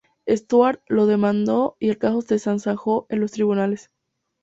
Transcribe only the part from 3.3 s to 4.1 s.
tribunales.